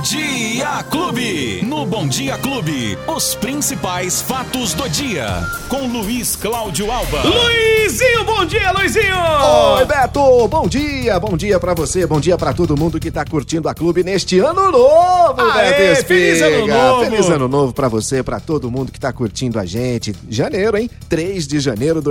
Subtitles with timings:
[0.00, 1.62] Bom Dia Clube.
[1.62, 5.26] No Bom Dia Clube, os principais fatos do dia.
[5.68, 7.20] Com Luiz Cláudio Alba.
[7.22, 9.14] Luizinho, bom dia, Luizinho!
[9.76, 10.48] Oi, Beto!
[10.48, 13.74] Bom dia, bom dia pra você, bom dia pra todo mundo que tá curtindo a
[13.74, 16.04] clube neste ano novo, Aê, Beto Espiga.
[16.06, 17.04] feliz ano novo!
[17.04, 20.16] Feliz ano novo pra você, pra todo mundo que tá curtindo a gente.
[20.30, 20.88] Janeiro, hein?
[21.10, 22.10] 3 de janeiro de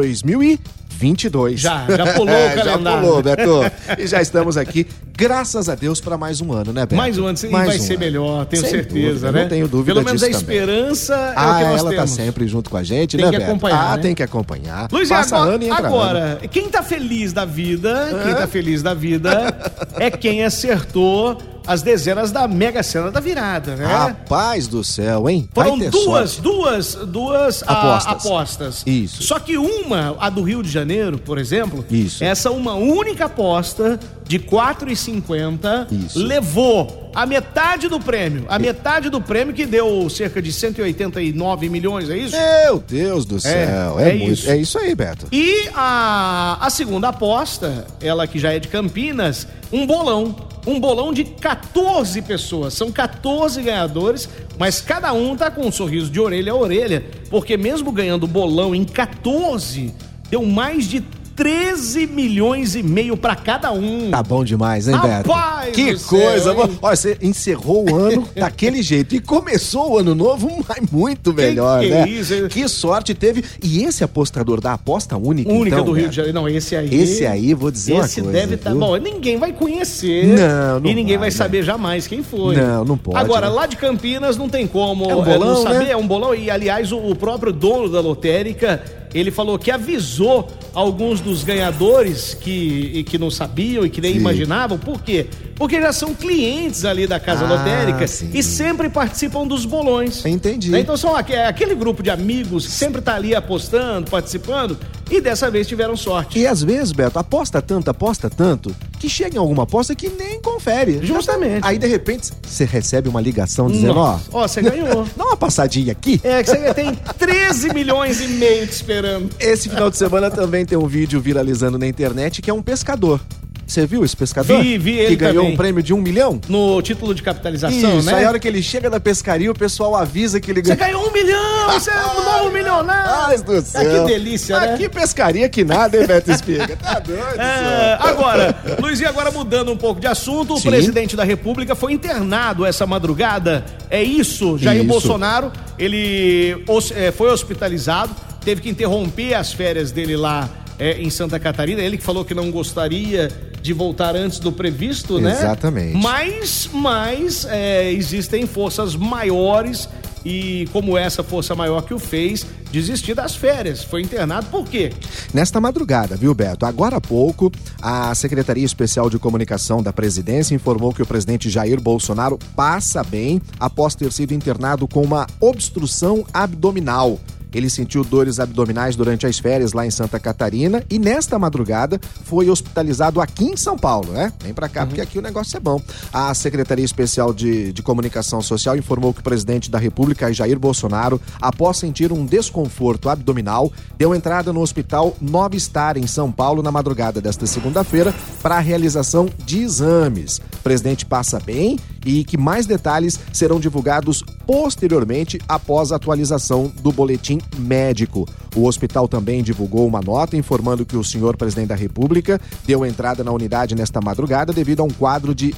[1.00, 1.60] 2022.
[1.60, 3.02] Já, já pulou o É, Já calendário.
[3.08, 3.62] pulou, Beto.
[3.98, 4.86] E já estamos aqui,
[5.18, 6.96] graças a Deus, pra mais um ano, né, Beto?
[6.96, 8.00] Mais um ano, sim, Mais vai um ser ano.
[8.00, 9.42] melhor, tenho Sem certeza, dúvida, né?
[9.44, 10.40] Não tenho dúvida Pelo menos a também.
[10.40, 11.96] esperança é Ah, o que nós ela temos.
[12.12, 13.50] tá sempre junto com a gente, Tem né, que Beto?
[13.50, 14.02] acompanhar, Ah, né?
[14.04, 14.88] tem que acompanhar.
[14.92, 15.88] Luiz, Passa agora, ano e entra ano.
[15.88, 19.56] agora quem tá feliz da vida, quem tá feliz da vida
[19.98, 21.38] é quem acertou
[21.68, 23.86] as dezenas da Mega Sena da virada, né?
[23.86, 25.48] Rapaz do céu, hein?
[25.54, 26.42] Vai Foram duas, sorte.
[26.42, 28.26] duas, duas ah, Apostas.
[28.26, 28.84] apostas.
[28.86, 29.24] Isso.
[29.24, 32.24] Só que uma, a do Rio de Janeiro, por exemplo, Isso.
[32.24, 36.20] essa uma única aposta de 4,50 Isso.
[36.20, 38.46] levou a metade do prêmio.
[38.48, 42.36] A metade do prêmio que deu cerca de 189 milhões, é isso?
[42.38, 44.00] Meu Deus do céu.
[44.00, 44.50] É, é muito- isso.
[44.50, 45.28] é isso aí, Beto.
[45.32, 50.36] E a, a segunda aposta, ela que já é de Campinas, um bolão.
[50.66, 52.74] Um bolão de 14 pessoas.
[52.74, 57.58] São 14 ganhadores, mas cada um tá com um sorriso de orelha a orelha, porque
[57.58, 59.94] mesmo ganhando o bolão em 14,
[60.30, 61.04] deu mais de
[61.40, 64.12] 13 milhões e meio pra cada um.
[64.12, 65.32] Tá bom demais, hein, Beto?
[65.32, 66.52] Rapaz Que céu, coisa.
[66.54, 66.78] hein?
[66.82, 71.80] Olha, você encerrou o ano daquele jeito e começou o ano novo mas muito melhor,
[71.80, 72.02] que né?
[72.02, 72.48] é isso, hein?
[72.50, 73.42] Que sorte teve.
[73.64, 76.10] E esse apostador da aposta única, Única então, do Rio Beto?
[76.10, 76.36] de Janeiro.
[76.42, 76.94] Não, esse aí.
[76.94, 78.72] Esse aí, vou dizer uma Esse coisa, deve estar.
[78.72, 78.80] viu?
[78.82, 80.28] bom, ninguém vai conhecer.
[80.28, 81.36] Não, não E ninguém vai, vai, né?
[81.38, 82.58] saber jamais quem foi.
[82.58, 83.56] Não, não pode, Agora, né?
[83.56, 85.92] lá de Campinas não tem como É um é, bolão, não saber, né?
[85.92, 86.36] é um bolão.
[86.36, 92.34] E, aliás, o, o próprio dono da lotérica, ele falou que avisou alguns dos ganhadores
[92.34, 94.20] que, e que não sabiam e que nem Sim.
[94.20, 94.78] imaginavam.
[94.78, 95.28] Por quê?
[95.56, 98.30] Porque já são clientes ali da Casa Ah, Lotérica sim.
[98.34, 100.26] e sempre participam dos bolões.
[100.26, 100.70] Entendi.
[100.70, 100.80] Né?
[100.80, 104.78] Então são aque- aquele grupo de amigos que sempre tá ali apostando, participando,
[105.12, 106.40] e dessa vez tiveram sorte.
[106.40, 110.42] E às vezes, Beto, aposta tanto, aposta tanto, que chega em alguma aposta que nem
[110.42, 111.00] confere.
[111.06, 111.66] Justamente.
[111.66, 114.20] Aí, de repente, você recebe uma ligação dizendo, ó...
[114.32, 115.08] Ó, você ganhou.
[115.16, 116.20] Dá uma passadinha aqui.
[116.24, 119.30] É, que você tem 13 milhões e meio te esperando.
[119.40, 123.22] Esse final de semana também tem um vídeo viralizando na internet que é um pescador.
[123.70, 124.62] Você viu esse pescador?
[124.64, 125.54] Vi, vi Que ele ganhou também.
[125.54, 126.42] um prêmio de um milhão?
[126.50, 128.16] No título de capitalização, Isso, né?
[128.18, 131.02] aí a hora que ele chega da pescaria, o pessoal avisa que ele Você ganhou.
[131.04, 133.12] ganhou um milhão, você é um novo milionário.
[133.28, 133.82] Ai, do céu.
[133.82, 134.74] Ah, que delícia, né?
[134.74, 136.76] Aqui pescaria que nada, hein, Beto Espiga?
[136.78, 140.70] Tá doido, É, agora, Luizinho, agora mudando um pouco de assunto, o Sim.
[140.70, 143.64] presidente da República foi internado essa madrugada.
[143.90, 144.88] É isso, Jair Isso.
[144.88, 146.64] Bolsonaro, ele
[146.96, 151.82] é, foi hospitalizado, teve que interromper as férias dele lá é, em Santa Catarina.
[151.82, 153.30] Ele que falou que não gostaria
[153.62, 155.34] de voltar antes do previsto, né?
[155.34, 155.98] Exatamente.
[155.98, 159.90] Mas, mas é, existem forças maiores
[160.26, 163.84] e como essa força maior que o fez desistir das férias.
[163.84, 164.92] Foi internado por quê?
[165.34, 166.66] Nesta madrugada, viu, Beto?
[166.66, 167.52] Agora há pouco,
[167.82, 173.42] a Secretaria Especial de Comunicação da Presidência informou que o presidente Jair Bolsonaro passa bem
[173.60, 177.20] após ter sido internado com uma obstrução abdominal.
[177.54, 182.50] Ele sentiu dores abdominais durante as férias lá em Santa Catarina e nesta madrugada foi
[182.50, 184.32] hospitalizado aqui em São Paulo, né?
[184.42, 185.82] Vem pra cá porque aqui o negócio é bom.
[186.14, 191.20] A Secretaria Especial de, de Comunicação Social informou que o presidente da República, Jair Bolsonaro,
[191.42, 196.72] após sentir um desconforto abdominal, deu entrada no hospital Nova Star em São Paulo na
[196.72, 200.38] madrugada desta segunda-feira para a realização de exames.
[200.38, 206.92] O presidente passa bem e que mais detalhes serão divulgados posteriormente após a atualização do
[206.92, 208.28] boletim médico.
[208.56, 213.24] O hospital também divulgou uma nota informando que o senhor presidente da República deu entrada
[213.24, 215.54] na unidade nesta madrugada devido a um quadro de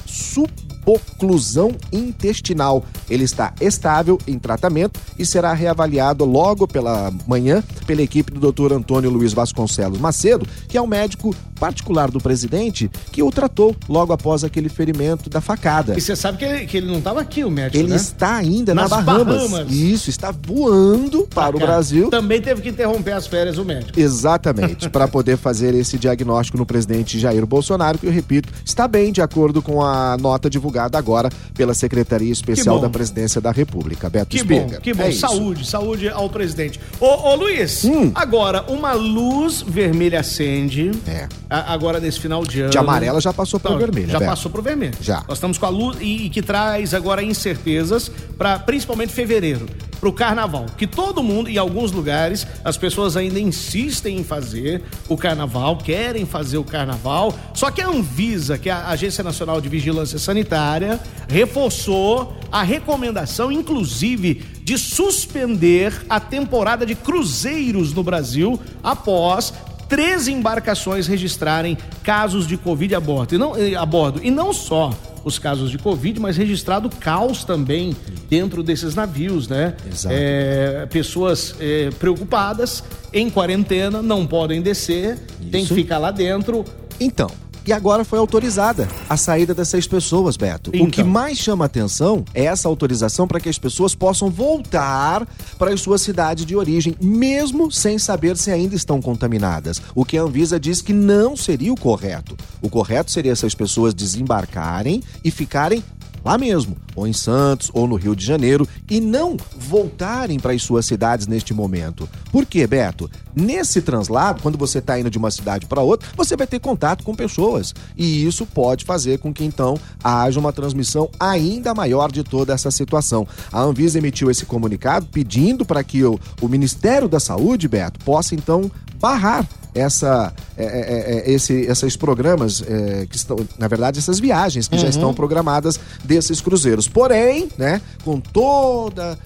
[0.82, 2.84] suboclusão intestinal.
[3.08, 8.72] Ele está estável em tratamento e será reavaliado logo pela manhã pela equipe do Dr.
[8.72, 14.12] Antônio Luiz Vasconcelos Macedo, que é um médico particular do presidente que o tratou logo
[14.12, 15.96] após aquele ferimento da facada.
[15.96, 17.96] E você sabe que ele, que ele não estava aqui, o médico, Ele né?
[17.96, 19.50] está ainda Nas na Bahamas.
[19.50, 19.70] Bahamas.
[19.72, 22.10] Isso, está voando para o Brasil.
[22.10, 23.98] Também teve que interromper as férias o médico.
[23.98, 29.12] Exatamente, para poder fazer esse diagnóstico no presidente Jair Bolsonaro, que eu repito, está bem
[29.12, 34.08] de acordo com a nota divulgada agora pela Secretaria Especial da Presidência da República.
[34.10, 34.60] Beto Que Espiga.
[34.76, 35.02] bom, que bom.
[35.02, 35.20] É isso.
[35.20, 36.80] saúde, saúde ao presidente.
[37.00, 38.10] Ô, ô Luiz, Hum.
[38.14, 40.90] agora, uma luz vermelha acende.
[41.06, 41.28] É.
[41.50, 42.70] a- agora nesse final de ano.
[42.70, 44.08] De amarela já passou para Não, vermelho.
[44.10, 44.30] Já Beto.
[44.30, 44.94] passou pro vermelho.
[45.00, 45.22] Já.
[45.28, 49.66] Nós estamos com a luz e, e que traz agora incertezas para principalmente fevereiro,
[50.00, 55.16] pro carnaval, que todo mundo em alguns lugares as pessoas ainda insistem em fazer o
[55.16, 59.68] carnaval, querem fazer o carnaval, só que a Anvisa, que é a Agência Nacional de
[59.68, 68.60] Vigilância Sanitária, sanitária reforçou a recomendação, inclusive, de suspender a temporada de cruzeiros no Brasil
[68.82, 69.52] após
[69.88, 73.34] três embarcações registrarem casos de Covid a bordo.
[73.34, 74.20] E não, eh, a bordo.
[74.22, 74.92] E não só
[75.24, 77.96] os casos de Covid, mas registrado caos também
[78.28, 79.74] dentro desses navios, né?
[79.90, 80.14] Exato.
[80.18, 82.82] É, pessoas é, preocupadas,
[83.12, 85.18] em quarentena, não podem descer,
[85.50, 86.64] tem que ficar lá dentro.
[86.98, 87.30] Então,
[87.66, 90.70] e agora foi autorizada a saída dessas pessoas, Beto.
[90.74, 90.86] Então.
[90.86, 95.26] O que mais chama atenção é essa autorização para que as pessoas possam voltar
[95.58, 99.80] para as suas cidades de origem, mesmo sem saber se ainda estão contaminadas.
[99.94, 102.36] O que a Anvisa diz que não seria o correto.
[102.60, 105.82] O correto seria essas pessoas desembarcarem e ficarem
[106.24, 110.62] lá mesmo, ou em Santos, ou no Rio de Janeiro, e não voltarem para as
[110.62, 112.08] suas cidades neste momento.
[112.30, 113.10] Por quê, Beto?
[113.34, 117.02] Nesse translado, quando você está indo de uma cidade para outra, você vai ter contato
[117.02, 117.74] com pessoas.
[117.96, 122.70] E isso pode fazer com que então haja uma transmissão ainda maior de toda essa
[122.70, 123.26] situação.
[123.50, 128.34] A Anvisa emitiu esse comunicado pedindo para que o, o Ministério da Saúde, Beto, possa
[128.34, 128.70] então
[129.02, 129.44] barrar
[129.74, 134.78] essa, é, é, é, esse, esses programas é, que estão, na verdade, essas viagens que
[134.78, 136.86] já estão programadas desses cruzeiros.
[136.86, 139.18] Porém, né, com toda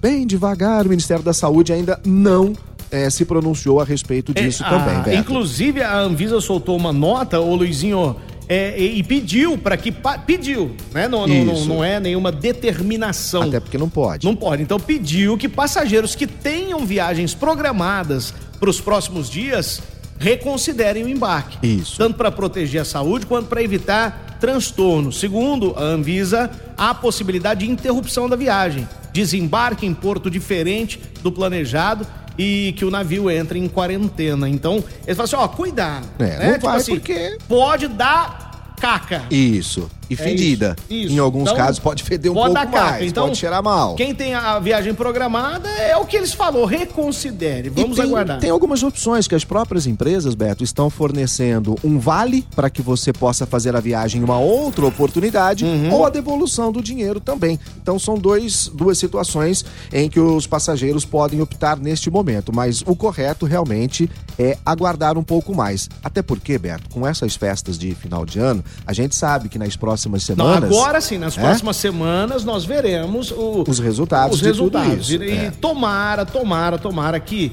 [0.00, 2.52] bem devagar, o Ministério da Saúde ainda não
[2.90, 5.16] é, se pronunciou a respeito disso É, também, a- Beto.
[5.20, 8.14] Inclusive, a Anvisa soltou uma nota, ô Luizinho,
[8.48, 9.92] é, e, pediu para que.
[10.26, 11.08] pediu, né?
[11.08, 13.42] Não, não, não, é nenhuma determinação.
[13.42, 14.26] Até porque não pode.
[14.26, 14.62] Não pode.
[14.62, 19.82] Então pediu que passageiros que tenham viagens programadas para os próximos dias
[20.18, 21.58] reconsiderem o embarque.
[21.66, 21.96] Isso.
[21.96, 25.18] Tanto para proteger a saúde quanto para evitar transtornos.
[25.18, 32.06] Segundo a Anvisa, há possibilidade de interrupção da viagem, desembarque em porto diferente do planejado
[32.38, 34.48] e que o navio entre em quarentena.
[34.48, 36.06] Então, eles falam assim, ó, cuidado.
[36.18, 36.46] É, né?
[36.46, 39.22] não Tipo vai assim, porque- pode dar caca.
[39.30, 39.90] Isso.
[40.10, 40.76] E É fedida.
[40.88, 41.14] isso, isso.
[41.14, 43.94] Em alguns Então, casos pode feder um pouco mais, Então, pode cheirar mal.
[43.94, 47.68] Quem tem a viagem programada é o que eles falou, reconsidere.
[47.70, 48.38] Vamos tem, aguardar.
[48.40, 53.12] Tem algumas opções que as próprias empresas, Beto, estão fornecendo um vale para que você
[53.12, 55.92] possa fazer a viagem em uma outra oportunidade Uhum.
[55.92, 57.58] ou a devolução do dinheiro também.
[57.80, 62.94] Então são dois, duas situações em que os passageiros podem optar neste momento, mas o
[62.94, 65.88] correto realmente é aguardar um pouco mais.
[66.02, 69.76] Até porque, Beto, com essas festas de final de ano, a gente sabe que nas
[69.76, 71.40] próximas Não, semanas agora sim, nas É?
[71.40, 75.10] próximas semanas nós veremos o- Os resultados os resultados.
[75.10, 75.50] isso, E, é.
[75.60, 77.52] tomara, tomara, tomara que,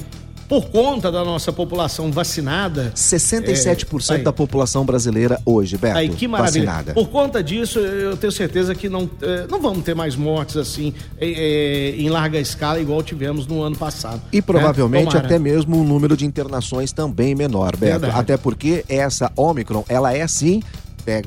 [0.49, 2.91] por conta da nossa população vacinada.
[2.93, 4.23] 67% É, aí.
[4.23, 6.65] da população brasileira hoje, Beto, Aí, que maravilha.
[6.65, 6.93] vacinada.
[6.93, 10.93] Por conta disso, eu tenho certeza que não, eh, não vamos ter mais mortes assim
[11.17, 14.21] eh, eh, em larga escala, igual tivemos no ano passado.
[14.29, 15.21] E provavelmente né?
[15.23, 17.99] Até mesmo o número de internações também menor, Beto.
[18.01, 18.19] Verdade.
[18.19, 20.61] Até porque essa Omicron, ela é sim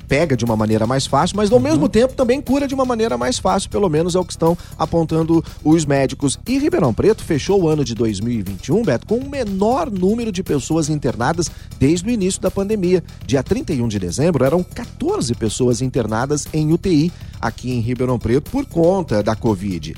[0.09, 1.65] pega de uma maneira mais fácil, mas ao Uhum.
[1.65, 4.57] mesmo tempo também cura de uma maneira mais fácil, pelo menos é o que estão
[4.79, 6.39] apontando os médicos.
[6.47, 10.89] E Ribeirão Preto fechou o ano de 2021, Beto, com o menor número de pessoas
[10.89, 13.03] internadas desde o início da pandemia.
[13.27, 18.65] Dia 31 de dezembro eram 14 pessoas internadas em UTI aqui em Ribeirão Preto por
[18.67, 19.95] conta da Covid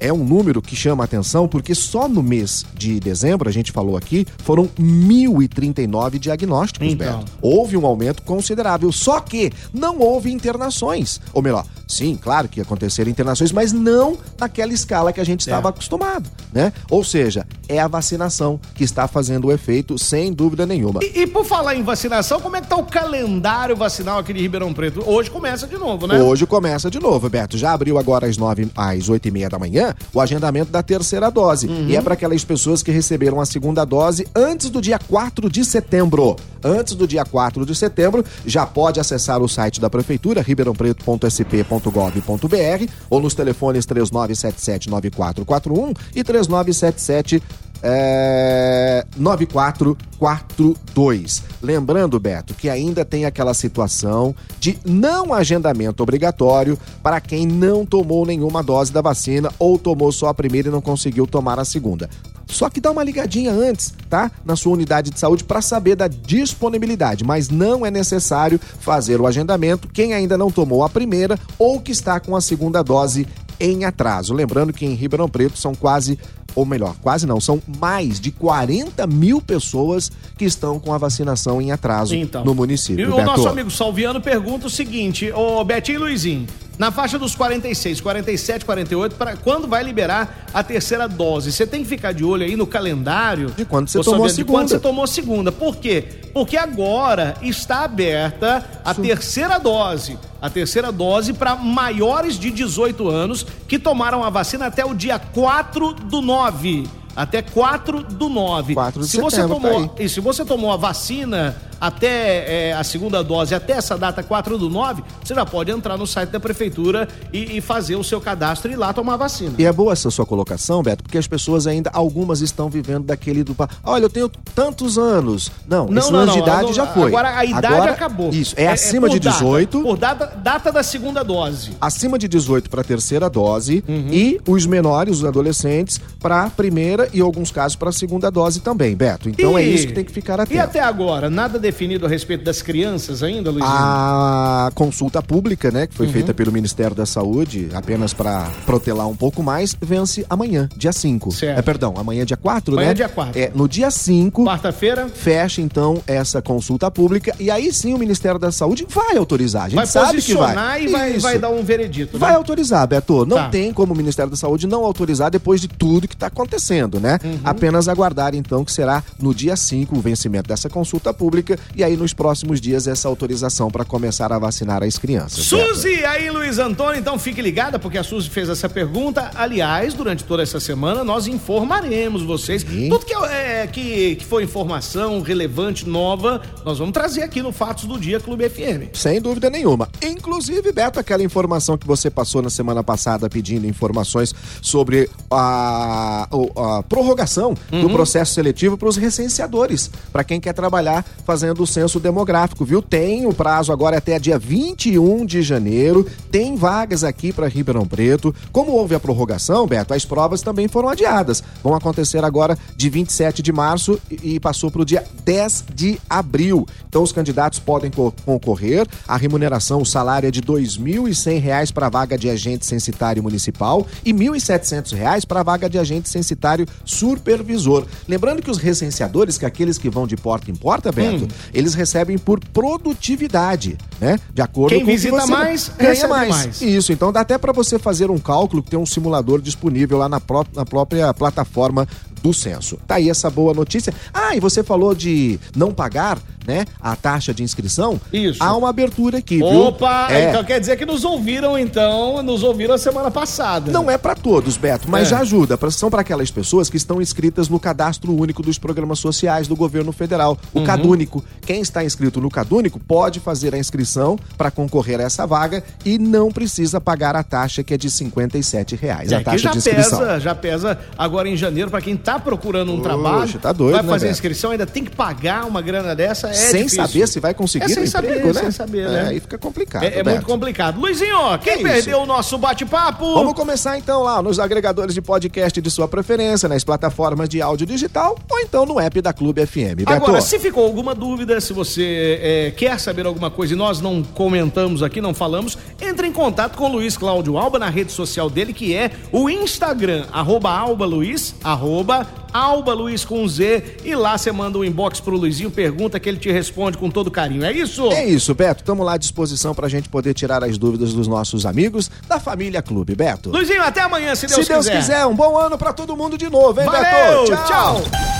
[0.00, 3.70] é um número que chama a atenção porque só no mês de dezembro, a gente
[3.70, 7.18] falou aqui, foram 1.039 diagnósticos, Então.
[7.20, 7.32] Beto.
[7.42, 11.20] Houve um aumento considerável, só que não houve internações.
[11.32, 15.68] Ou melhor, sim, claro que aconteceram internações, mas não naquela escala que a gente estava
[15.68, 16.72] acostumado, né?
[16.90, 21.00] Ou seja, é a vacinação que está fazendo o efeito, sem dúvida nenhuma.
[21.02, 24.40] E, e por falar em vacinação, como é que tá o calendário vacinal aqui de
[24.40, 25.02] Ribeirão Preto?
[25.06, 26.20] Hoje começa de novo, né?
[26.22, 27.58] Hoje começa de novo, Beto.
[27.58, 31.30] Já abriu agora às nove, às oito e meia da manhã o agendamento da terceira
[31.30, 31.68] dose.
[31.68, 35.64] E é para aquelas pessoas que receberam a segunda dose antes do dia 4 de
[35.64, 36.34] setembro.
[36.62, 43.20] Antes do dia 4 de setembro, já pode acessar o site da Prefeitura, ribeirãopreto.sp.gov.br ou
[43.20, 47.42] nos telefones 3977-9441 e 3977
[47.82, 51.42] é, 9442.
[51.62, 58.26] Lembrando, Beto, que ainda tem aquela situação de não agendamento obrigatório para quem não tomou
[58.26, 62.08] nenhuma dose da vacina ou tomou só a primeira e não conseguiu tomar a segunda.
[62.46, 64.30] Só que dá uma ligadinha antes, tá?
[64.44, 69.26] Na sua unidade de saúde para saber da disponibilidade, mas não é necessário fazer o
[69.26, 73.28] agendamento quem ainda não tomou a primeira ou que está com a segunda dose
[73.60, 74.32] em atraso.
[74.32, 76.18] Lembrando que em Ribeirão Preto são quase,
[76.54, 81.60] ou melhor, quase não, são mais de 40 mil pessoas que estão com a vacinação
[81.60, 82.44] em atraso Então.
[82.44, 83.04] no município.
[83.04, 83.26] E o Beto.
[83.26, 86.46] nosso amigo Salviano pergunta o seguinte: Ô Betinho e Luizinho,
[86.80, 91.52] na faixa dos 46, 47, 48, para quando vai liberar a terceira dose.
[91.52, 93.50] Você tem que ficar de olho aí no calendário.
[93.50, 94.34] De quando você tomou a segunda.
[94.36, 95.52] De quando você tomou a segunda.
[95.52, 96.02] Por quê?
[96.32, 99.02] Porque agora está aberta a Sim.
[99.02, 100.18] terceira dose.
[100.40, 105.18] A terceira dose para maiores de 18 anos que tomaram a vacina até o dia
[105.18, 108.72] 4 do 9 até 4 do 9.
[108.72, 112.72] 4 de se setembro, você tomou, tá e se você tomou a vacina até é,
[112.72, 116.30] a segunda dose, até essa data 4 do 9, você já pode entrar no site
[116.30, 119.54] da prefeitura e, e, fazer o seu cadastro e ir lá tomar a vacina.
[119.58, 123.42] E é boa essa sua colocação, Beto, porque as pessoas ainda, algumas estão vivendo daquele
[123.42, 123.56] do.
[123.84, 125.50] Olha, eu tenho tantos anos.
[125.68, 127.08] Não, não esse não, não, de idade não, já foi.
[127.08, 128.30] Agora a idade agora, acabou.
[128.30, 129.78] Isso, é, é acima é de 18.
[129.78, 131.70] Data, por data, data da segunda dose.
[131.80, 134.08] Acima de 18 para a terceira dose uhum.
[134.10, 138.60] e os menores, os adolescentes, para a primeira e, alguns casos, para a segunda dose
[138.60, 139.28] também, Beto.
[139.28, 140.54] Então é e, é isso que tem que ficar atento.
[140.54, 143.72] E até agora, nada de definido a respeito das crianças ainda, Luizinho?
[143.72, 146.12] A consulta pública, né, que foi uhum.
[146.12, 151.30] feita pelo Ministério da Saúde, apenas para protelar um pouco mais, vence amanhã, dia 5.
[151.30, 151.58] Certo.
[151.58, 152.92] É, perdão, amanhã dia 4, amanhã né?
[152.92, 153.40] é dia 4.
[153.40, 154.44] É, no dia 5.
[154.44, 155.08] Quarta-feira.
[155.08, 159.64] Fecha, então, essa consulta pública e aí sim o Ministério da Saúde vai autorizar.
[159.64, 160.84] A gente vai sabe que vai.
[160.84, 162.14] e vai, vai, dar um veredito.
[162.14, 162.18] Né?
[162.18, 163.24] Vai autorizar, Beto.
[163.24, 163.48] Não tá.
[163.48, 167.18] tem como o Ministério da Saúde não autorizar depois de tudo que está acontecendo, né?
[167.22, 167.40] Uhum.
[167.44, 171.96] Apenas aguardar, então, que será no dia 5 o vencimento dessa consulta pública e aí
[171.96, 175.44] nos próximos dias essa autorização para começar a vacinar as crianças.
[175.44, 179.30] Suzy, aí Luiz Antônio, então fique ligada porque a Suzy fez essa pergunta.
[179.34, 182.62] Aliás, durante toda essa semana nós informaremos vocês.
[182.62, 182.88] Sim.
[182.88, 187.84] Tudo que, é, que, que for informação relevante, nova, nós vamos trazer aqui no Fatos
[187.84, 188.94] do Dia Clube FM.
[188.94, 189.88] Sem dúvida nenhuma.
[190.02, 196.78] Inclusive, Beto, aquela informação que você passou na semana passada pedindo informações sobre a, a,
[196.78, 197.82] a prorrogação uhum.
[197.82, 202.80] do processo seletivo para os recenseadores, para quem quer trabalhar fazendo o censo demográfico viu?
[202.80, 206.06] Tem o prazo agora até dia 21 de janeiro.
[206.30, 208.34] Tem vagas aqui para Ribeirão Preto.
[208.52, 211.42] Como houve a prorrogação, Beto, as provas também foram adiadas.
[211.62, 216.66] Vão acontecer agora de 27 de março e passou para o dia 10 de abril.
[216.88, 218.86] Então os candidatos podem co concorrer.
[219.06, 223.86] A remuneração, o salário é de R$ 2.100 para a vaga de agente censitário municipal
[224.04, 227.86] e R$ 1.700 para a vaga de agente censitário supervisor.
[228.08, 231.28] Lembrando que os recenseadores, que é aqueles que vão de porta em porta, Beto, hum.
[231.52, 234.18] Eles recebem por produtividade, né?
[234.32, 236.28] De acordo Quem com visita que você mais, ganha mais.
[236.30, 236.62] mais.
[236.62, 240.08] Isso, então dá até para você fazer um cálculo que tem um simulador disponível lá
[240.08, 241.86] na, pró na própria plataforma
[242.22, 242.78] do censo.
[242.86, 243.92] Tá aí essa boa notícia.
[244.12, 248.42] Ah, e você falou de não pagar né, a taxa de inscrição, Isso.
[248.42, 249.46] há uma abertura aqui, viu?
[249.46, 250.30] Opa, é.
[250.30, 253.70] então quer dizer que nos ouviram então, nos ouviram a semana passada.
[253.70, 255.10] Não é para todos, Beto, mas é.
[255.10, 255.58] já ajuda.
[255.70, 259.92] São para aquelas pessoas que estão inscritas no Cadastro Único dos Programas Sociais do Governo
[259.92, 260.64] Federal, o uhum.
[260.64, 261.24] CadÚnico.
[261.42, 263.89] Quem está inscrito no CadÚnico pode fazer a inscrição
[264.36, 268.76] para concorrer a essa vaga e não precisa pagar a taxa que é de 57
[268.76, 269.98] reais, é, a taxa já de inscrição.
[269.98, 273.74] Pesa, já pesa agora em janeiro para quem está procurando um Oxe, trabalho, tá doido,
[273.74, 274.16] vai né, fazer Beto?
[274.16, 276.86] inscrição, ainda tem que pagar uma grana dessa, é sem difícil.
[276.86, 278.40] saber se vai conseguir é sem emprego, saber, né?
[278.40, 279.00] Sem saber, né?
[279.00, 279.84] É, aí fica complicado.
[279.84, 280.80] É, é muito complicado.
[280.80, 282.02] Luizinho, quem é perdeu isso?
[282.02, 283.14] o nosso bate-papo?
[283.14, 287.66] Vamos começar então lá nos agregadores de podcast de sua preferência, nas plataformas de áudio
[287.66, 289.76] digital ou então no app da Clube FM.
[289.76, 289.92] Beto.
[289.92, 294.02] Agora, se ficou alguma dúvida, se você é, quer saber alguma coisa e nós não
[294.02, 298.28] comentamos aqui, não falamos, entre em contato com o Luiz Cláudio Alba na rede social
[298.28, 304.16] dele, que é o Instagram, arroba Alba Luiz, arroba Alba Luiz com Z, e lá
[304.16, 307.44] você manda um inbox pro Luizinho, pergunta que ele te responde com todo carinho.
[307.44, 307.90] É isso?
[307.92, 308.62] É isso, Beto.
[308.62, 312.62] Estamos lá à disposição pra gente poder tirar as dúvidas dos nossos amigos da família
[312.62, 313.30] Clube, Beto.
[313.30, 314.44] Luizinho, até amanhã, se Deus quiser.
[314.44, 314.78] Se Deus quiser.
[314.80, 317.36] quiser, um bom ano pra todo mundo de novo, hein, Valeu, Beto?
[317.36, 317.46] Tchau.
[317.46, 318.19] tchau.